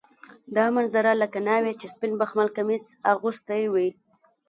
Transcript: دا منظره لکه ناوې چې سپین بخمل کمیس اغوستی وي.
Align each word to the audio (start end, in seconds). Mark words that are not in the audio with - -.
دا 0.55 0.65
منظره 0.75 1.11
لکه 1.21 1.37
ناوې 1.47 1.73
چې 1.79 1.87
سپین 1.93 2.13
بخمل 2.21 2.47
کمیس 2.57 2.85
اغوستی 3.11 3.63
وي. 3.73 3.89